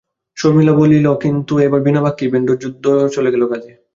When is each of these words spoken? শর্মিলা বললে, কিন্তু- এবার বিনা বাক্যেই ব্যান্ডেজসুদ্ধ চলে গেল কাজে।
শর্মিলা 0.37 0.73
বললে, 0.73 0.97
কিন্তু- 1.21 1.59
এবার 1.59 1.81
বিনা 1.81 2.01
বাক্যেই 2.01 2.29
ব্যান্ডেজসুদ্ধ 2.29 3.07
চলে 3.07 3.31
গেল 3.31 3.47
কাজে। 3.47 3.71